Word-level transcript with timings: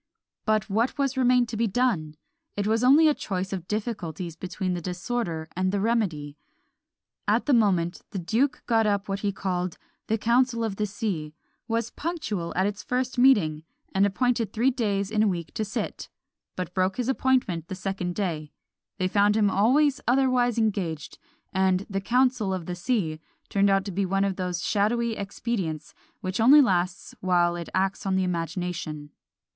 But 0.45 0.67
what 0.67 0.97
remained 1.15 1.47
to 1.49 1.55
be 1.57 1.67
done? 1.67 2.15
It 2.57 2.65
was 2.65 2.83
only 2.83 3.07
a 3.07 3.13
choice 3.13 3.53
of 3.53 3.67
difficulties 3.67 4.35
between 4.35 4.73
the 4.73 4.81
disorder 4.81 5.47
and 5.55 5.71
the 5.71 5.79
remedy. 5.79 6.39
At 7.27 7.45
the 7.45 7.53
moment, 7.53 8.01
the 8.09 8.17
duke 8.17 8.63
got 8.65 8.87
up 8.87 9.07
what 9.07 9.19
he 9.19 9.31
called 9.31 9.77
"The 10.07 10.17
council 10.17 10.63
of 10.63 10.77
the 10.77 10.87
sea;" 10.87 11.35
was 11.67 11.91
punctual 11.91 12.51
at 12.55 12.65
its 12.65 12.81
first 12.81 13.19
meeting, 13.19 13.61
and 13.93 14.03
appointed 14.07 14.51
three 14.51 14.71
days 14.71 15.11
in 15.11 15.21
a 15.21 15.27
week 15.27 15.53
to 15.53 15.63
sit 15.63 16.09
but 16.55 16.73
broke 16.73 16.97
his 16.97 17.07
appointment 17.07 17.67
the 17.67 17.75
second 17.75 18.15
day 18.15 18.51
they 18.97 19.07
found 19.07 19.37
him 19.37 19.51
always 19.51 20.01
otherwise 20.07 20.57
engaged; 20.57 21.19
and 21.53 21.85
"the 21.87 22.01
council 22.01 22.55
of 22.55 22.65
the 22.65 22.73
sea" 22.73 23.19
turned 23.49 23.69
out 23.69 23.85
to 23.85 23.91
be 23.91 24.07
one 24.07 24.23
of 24.23 24.35
those 24.35 24.65
shadowy 24.65 25.15
expedients 25.15 25.93
which 26.21 26.39
only 26.39 26.59
lasts 26.59 27.13
while 27.19 27.55
it 27.55 27.69
acts 27.75 28.07
on 28.07 28.15
the 28.15 28.23
imagination. 28.23 29.11